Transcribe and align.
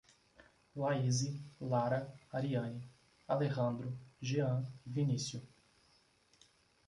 Laíse, 0.75 1.39
Lara, 1.59 2.11
Ariane, 2.33 2.89
Alejandro, 3.29 3.95
Gean 4.19 4.65
e 4.83 4.89
Vinício 4.89 5.47